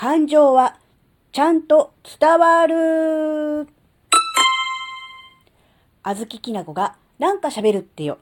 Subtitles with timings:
[0.00, 0.78] 感情は
[1.30, 3.68] ちゃんと伝わる。
[6.02, 8.16] あずききなこがなんか喋るってよ。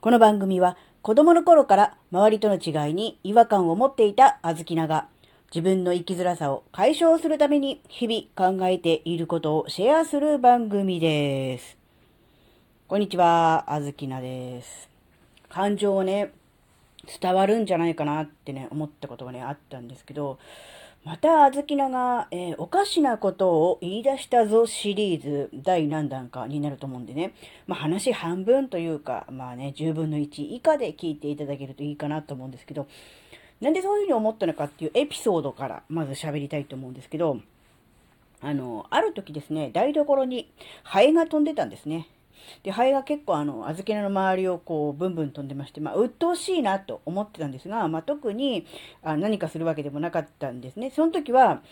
[0.00, 5.08] この番組は子供の頃から周りとの違いに違和感を持っていたあずきなが
[5.52, 11.76] 自分の生きづらさを解消するために日々考えていることをシェアする番組です。
[12.86, 14.88] こんにちは、あずきなです。
[15.48, 16.30] 感情をね、
[17.20, 20.38] 伝わるんじゃないかなってね、思ったことがね、あったんですけど、
[21.04, 27.34] また、あずきなが、えー、おかしなことを言い出したぞシリーズ第何弾かになると思うんでね。
[27.66, 32.86] まあ話半分というか、まあね、10分の1以下で聞いていただけるといいかなと思うんですけど、
[33.60, 37.38] なんでそういうふうに思ったのかっていうエピソードからまず喋りたいと思うんですけど、
[38.40, 40.50] あの、ある時ですね、台所に
[40.84, 42.08] ハエが飛んでたんですね。
[42.62, 48.66] で、ハエが結構あの、小豆菜の周りをこう、ブンブン飛んでまして、まあ、鬱陶しいなと思ってたんですが、まあ、特に
[49.02, 50.90] あ何かするわけでもなかったんですね。
[50.90, 51.62] その時は、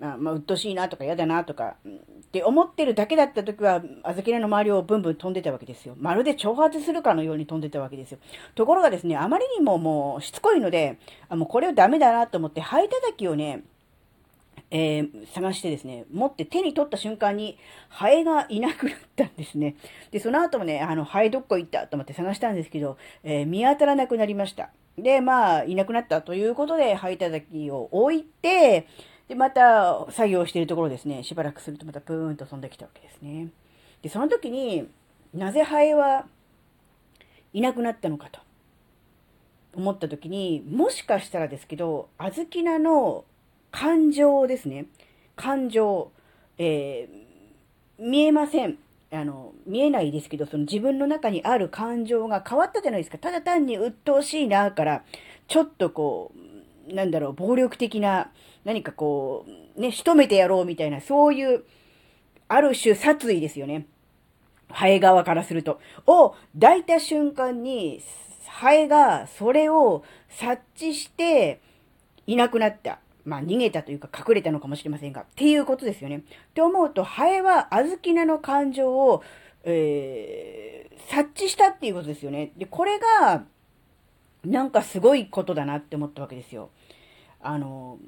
[0.00, 1.90] あまあ、鬱陶しいなとか嫌だなとか、っ
[2.30, 5.94] て思ってるだけだった時は、小豆菜の周りをブンブン飛んでたわけですよ。
[5.98, 8.18] まるで挑発するかのように飛んでたわけですよ。
[8.54, 13.62] ところがですね、あまりにももうしつこいので、あもうこれはダメだなと思って、ハエ叩きをね、
[14.70, 19.76] えー、探してですね、持って手に取った瞬間に、ハエがいなくなったんですね。
[20.10, 24.70] で、その後もね、あの、ハエどっこ行ったと思って探したんですけど、えー、見当たらなくなりました。
[24.98, 28.88] で、まあ、いなくなったということで、ハエたたきを置いて、
[29.28, 33.48] で、また作業しているところですね、しばらくするとまたプーンと飛んできたわけですね。
[34.02, 34.88] で、その時に
[35.34, 36.26] なぜハエは
[37.52, 38.40] いなくなったのかと
[39.74, 43.24] 思った時に、もしかしたらですけど、小豆菜の
[43.70, 44.86] 感情ですね。
[45.36, 46.10] 感情、
[46.58, 48.78] えー、見えません。
[49.12, 53.18] あの、見えないですけど、その自分の中にある感情が変わったじゃないですか。
[53.18, 55.04] ただ単に鬱陶しいな、から、
[55.48, 56.32] ちょっとこ
[56.90, 58.32] う、なんだろう、暴力的な、
[58.64, 61.64] 何かこう、ね、仕留めてやろうみたいな、そういう、
[62.48, 63.86] ある種殺意ですよね。
[64.68, 65.80] ハエ側からすると。
[66.06, 68.02] を抱いた瞬間に、
[68.46, 71.60] ハエがそれを察知して
[72.26, 72.98] いなくなった。
[73.26, 76.18] まあ、逃げたというか隠れたのかもしれませんが、っていうことですよね。
[76.18, 76.22] っ
[76.54, 79.22] て思うと、ハエは小豆菜の感情を、
[79.64, 82.52] えー、察知したっていうことですよね。
[82.56, 83.44] で、これが、
[84.44, 86.70] なんかすごいことだなって思ったわけですよ。
[87.40, 87.98] あの、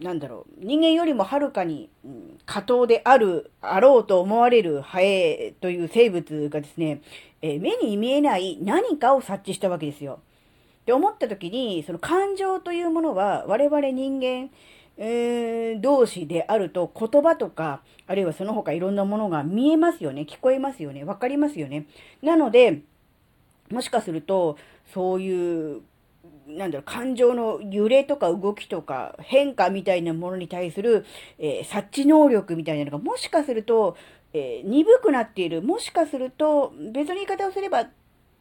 [0.00, 7.02] なんだろう、人間よりもはるかに、うん、過当である、あろうと思われるハエという生物がですね、
[7.40, 10.20] えー、目に見えない何かを察知したわけですよ。
[10.82, 14.50] って思った時に、その感情というものは我々人間、
[14.98, 20.22] えー、同士であると言葉とか、あるいはその他いろんなものが見えますよね。
[20.22, 21.04] 聞こえますよね。
[21.04, 21.86] わかりますよね。
[22.20, 22.80] なので、
[23.70, 24.56] もしかすると、
[24.92, 25.82] そういう、
[26.48, 31.06] なんだろう、感情の揺れとか動きとか変化みたいなものに対する、
[31.38, 33.96] えー、察知能力みたいなのがもしかすると、
[34.34, 35.62] えー、鈍くなっている。
[35.62, 37.86] もしかすると、別の言い方をすれば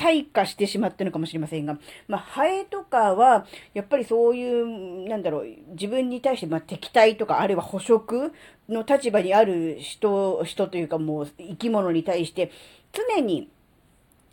[0.00, 1.76] 退化してしまってるのかもしれませんが、
[2.08, 8.32] まあ、ハエとかは、やっぱりそういう、なんだろう、自分に対して、まあ、敵対とか、あるいは捕食
[8.66, 12.50] の立場にある人、人というかもう生き物に対して、
[12.92, 13.50] 常に、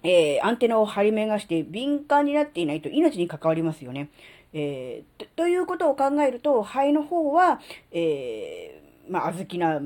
[0.04, 4.10] えー、アンテナを張り巡らして敏感になっていないと命に関わりますよね。
[4.54, 7.60] えー、ということを考えると、肺の方は、
[7.92, 8.77] え
[9.10, 9.82] まあ、小豆菜、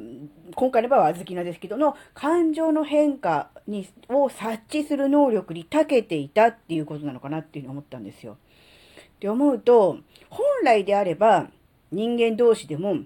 [0.55, 8.37] 今回の場合はあずきなですけどの、感情の変化に、を察知する能力に長けていたっていうことなのかなっていうふうに思ったんですよ。
[9.15, 9.99] って思うと、
[10.29, 11.49] 本来であれば、
[11.91, 12.97] 人間同士でも、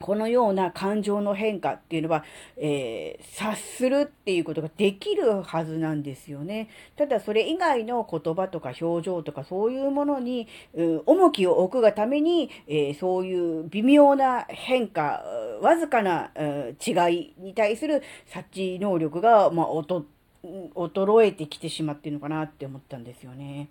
[0.00, 2.24] このような感情の変化っていうのは、
[2.56, 6.68] えー、察するっていうことができるはずなんですよね。
[6.96, 10.48] ただそれ以外の言葉とか表情とかそういうものに、
[11.06, 15.22] 重きを置くがために、えー、そういう微妙な変化、
[15.60, 19.66] わずかな、違いに対する察知能力が、まあ、
[20.42, 23.68] 衰えてきてしまっているのかなって思ったんですよね。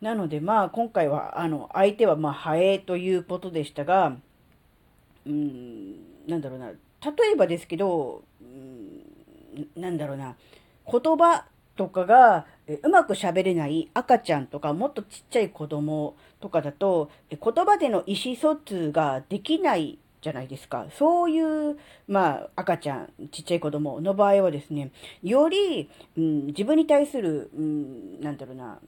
[0.00, 4.16] なのでまあ今回はあの相手はまあハエということでしたが、
[5.28, 5.96] うん、
[6.26, 6.76] なんだろうな、例
[7.32, 10.36] えばですけど、うん、なんだろうな、
[10.90, 11.44] 言葉
[11.76, 12.46] とかが
[12.82, 20.86] うまく喋れない赤ちゃんとかもっとちっちゃい子供とかだと言葉での意思疎通ができないじゃないですか。
[20.90, 21.78] そういう、
[22.08, 24.90] まあ、赤ちゃん、ちっちゃい子供の場合はですね、
[25.22, 28.80] より、うん、自分に対する、うん、なんだろうな、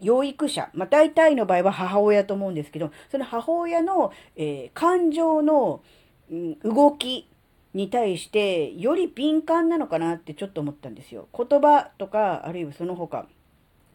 [0.00, 5.82] 養育者、まあ、大体の場合は母親と思うんですけど、その母親の、えー、感情の、
[6.30, 7.28] うん、動き
[7.74, 11.28] に対して、より敏感なのかなってちょっと思ったんですよ。
[11.36, 13.26] 言葉とか、あるいはその他、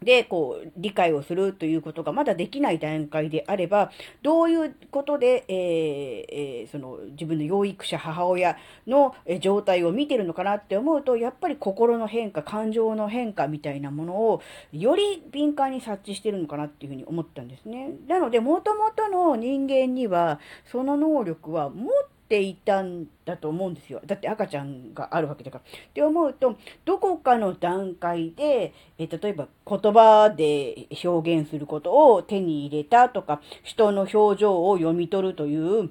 [0.03, 3.91] で、こう、理解をするということがまだできない段階であれば、
[4.23, 8.57] どういうことで、えーえー、その、自分の養育者、母親
[8.87, 17.91] の状態を見てるのかなって思うと、やっぱり心の変化、感情の変化みたいなものを、より敏感に察知してるのかなっていうふうに思ったんですね。
[18.07, 21.91] なので、もともとの人間には、その能力は持
[22.31, 23.99] ていたんだと思うんですよ。
[24.05, 25.63] だって赤ちゃんがあるわけだから。
[25.63, 26.55] って思うと、
[26.85, 35.89] どこかの段階で、え例えば言葉で表現することを手に入れたとか、人の表情を読み取るという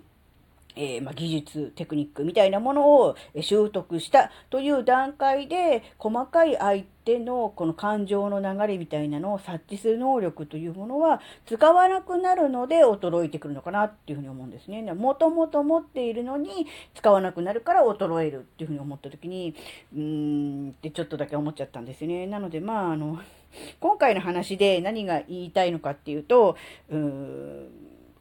[0.76, 14.82] えー、まあ、技術、テクニックみたいなものを習得したという段階で、細かい相手のこの感情の流れみたいなのを察知する能力というものは使わなくなるので衰えてくるのかなっていうふうに思うんですね。
[14.92, 19.54] もともと持っているのに使わなくなるから衰えるっていうふうに思った時に、
[19.94, 22.26] うーんってちょっとだけ思っちゃったんですよね。
[22.26, 23.18] なのでまああの、
[23.80, 26.56] 今回の話で何が言いたいのかっていうと、
[26.90, 27.68] うーん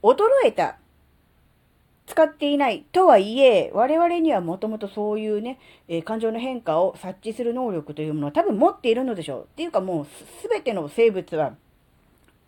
[0.01, 0.16] 衰
[0.46, 0.78] えた
[2.10, 9.44] 使っていないとはいえ、我々にはもともとそういうね、えー、感情の変化を察知する能力というものは多分持っているのでしょう。
[9.44, 10.08] っていうかもう
[10.42, 11.54] すべての生物は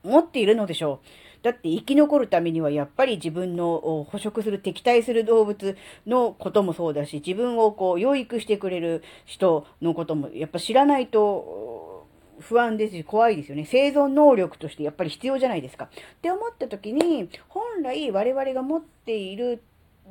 [0.04, 1.44] 持っているのでしょう。
[1.44, 5.78] だって生き残るためにはやっぱり自分の捕食する、敵対する動物
[6.08, 11.91] のこともそうだし、自分をこう養育してくれる人のこともやっぱ知らないと
[12.42, 13.66] 不安ですし、怖いですよね。
[13.66, 15.86] 生存能力としてやっぱり必要じゃないですか。
[15.86, 15.90] っ
[16.22, 19.62] て思った時に、本来我々が持っている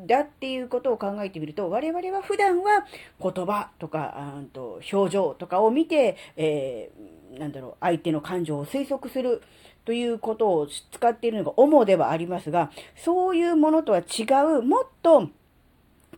[0.06, 2.86] だっていうことを考えてみると、我々は普段は
[3.20, 9.42] 言葉とか、あと表情とかを見て、えー、なんだろう、相手の感情を推測する
[9.84, 14.24] ということを使っているのが主ではありますが、そういうものとは違
[14.58, 15.28] う、もっと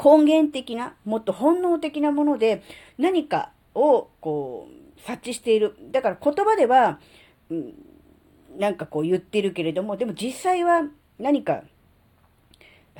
[0.03, 2.63] 根源的な、もっと本能的なもので、
[2.99, 5.77] 何かを、こう、察知している。
[5.91, 7.01] だから言葉では、
[7.51, 7.75] うん、
[8.59, 10.85] なんかこう言ってるけれども、でも実際は
[11.19, 11.63] 何か、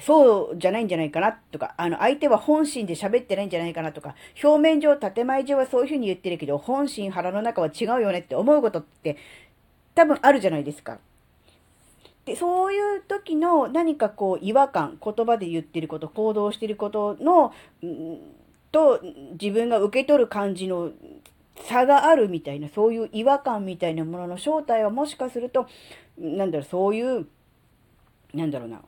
[0.01, 9.19] そうじゃないんじゃないかなとか、あの、相手は本心で喋ってないんじゃないかなとか、表面上、建前上はそういうふうに言ってるけど、本心、腹の中は違うよねって思うことって
[9.95, 10.99] 多分あるじゃないですか。
[12.25, 17.53] で、そういう時の何かこう違和感、言葉で言ってること、行動してることの、
[17.85, 18.19] ん
[18.71, 19.01] と
[19.41, 20.93] 自分が受け取る感じの
[21.69, 25.67] 差があるみたいな、そういう違和感みたいなものの正体はもしかすると、
[26.19, 27.27] なんだろう、そういう、
[28.35, 28.81] なんだろうな、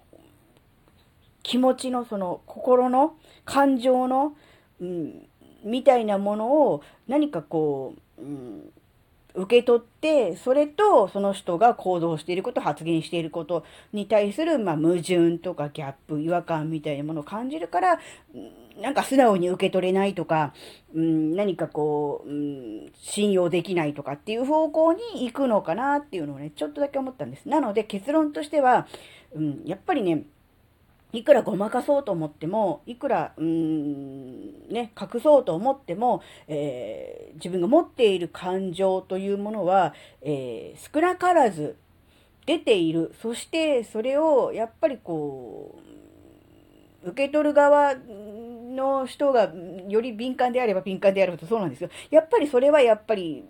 [1.43, 4.35] 気持ちのその心の感情の、
[4.81, 5.27] うん、
[5.63, 8.73] みたいなものを何かこう、うん、
[9.35, 18.01] 受け取って、それとその人が行動していること、発言していることに対する、まあ、矛盾とかギャップ、違和感みたいなものを感じるから、
[18.81, 20.53] なんか素直に受け取れないとか、
[20.95, 27.49] うん、何かこう、うん、信用できないとかっていう方向に行くのかなっていうのをね、ちょっとだけ思ったんです。
[27.49, 28.87] なので結論としては、
[29.35, 30.25] うん、やっぱりね、
[31.15, 41.77] いくらごまかそうと思っても、いくら、うーん、ね、隠そうと思っても、えー、自分が持っている感情というものは、えー、少なからず
[42.47, 43.15] 出ている。
[43.23, 45.79] そして、それを、やっぱりこ
[47.05, 49.53] う、受け取る側の人が
[49.89, 51.91] より敏感であれば敏感であるとそうなんですよ。
[52.11, 53.45] やっぱりそれはやっぱり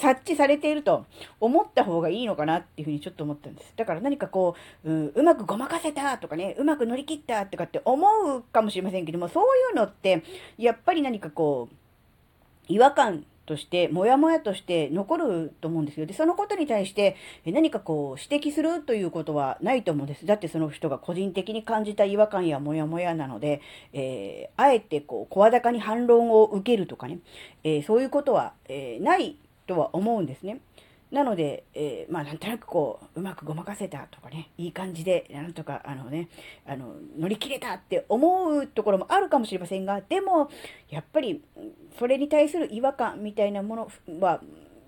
[0.00, 1.06] 察知されていると
[1.40, 3.72] 思った方がいいのかなっていうふうにちょっと思ったんです。
[3.76, 10.22] だから何かこう、う、うまくごまかせたとかね、うまく乗り切ったとかって思うかもしれませんけども、そういうのって、
[10.58, 11.74] やっぱり何かこう、
[12.68, 16.06] 違和感として、もやもやとして残ると思うんですよ。
[16.06, 17.16] で、そのことに対して
[17.46, 20.26] 何かこう指摘するということはないと思うんです。
[20.26, 23.60] だってその人が個人的に感じた違和感やもやもやなので、
[23.92, 27.18] えー、あえてこう、声高に反論を受けるとかね、
[27.62, 30.60] えー、そういうことは、えー、ないとは思うんですね。
[31.10, 36.28] なので、えー、まあ、なんとなくこう、うまくごまかせたとかね、いい感じで、なんとか、あのね、
[36.66, 40.50] あの、乗り切れたって思うところもあるかもしれませんが、でも、
[40.90, 41.44] やっぱり、
[41.98, 44.42] それに対する違和感みたいなものは、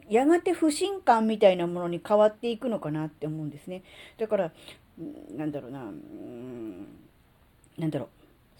[0.08, 3.84] やがて不信感みたいなものに変わっていくのかなって思うんですね。
[4.18, 4.52] だから、
[5.30, 6.88] なんだろうな、うん、
[7.78, 8.15] なんだろう。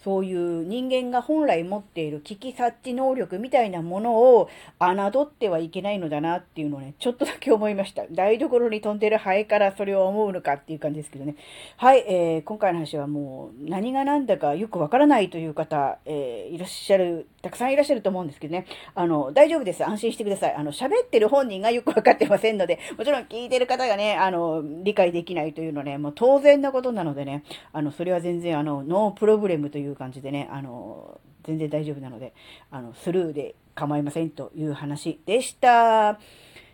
[0.07, 4.49] そういう人間が本来持っている危機察知能力みたいなものを
[4.79, 8.05] 侮ってはいけないのだなっていうのをね、ちょっとだけ思いました。
[8.09, 11.35] 台所に飛んでるハエからそれを思うのかっていう感じですけどね。
[11.75, 18.65] はい、えー、今回の話はもう何が何だかよくわからないという方、えー、いらっしゃる、たくさんいらっしゃると思うんですけどね。
[18.95, 19.85] あの、大丈夫です。
[19.85, 20.55] 安心してください。
[20.55, 32.33] あの、喋ってる本人がよくわかってませんので、もちろん聞いてる方がね、あの、理解できないというのはね、もう当然なことなのでね、あの、それは全然あの、ノープロブレムという感じでね、あの、全然大丈夫なので、
[32.71, 36.19] あの、スルーで構いませんという話でした。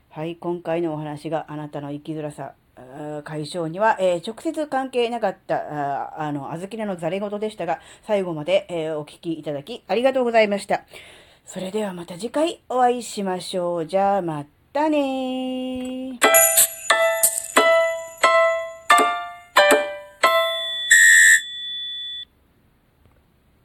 [0.10, 2.54] はい、今回のお話があなたの生きづらさ、
[3.24, 10.84] 解消には、えー、直接関係なかった、あの、あずきなのざれ言でしたが、最後まで、えー、お聞きいただきありがとうございました。
[11.46, 13.86] それではまた次回お会いしましょう。
[13.86, 16.20] じゃあまたね。